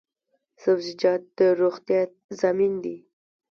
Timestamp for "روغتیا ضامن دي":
1.59-2.97